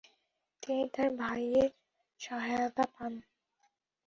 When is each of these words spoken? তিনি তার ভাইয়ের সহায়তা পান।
তিনি 0.63 0.83
তার 0.93 1.09
ভাইয়ের 1.19 1.69
সহায়তা 2.19 2.85
পান। 2.93 3.13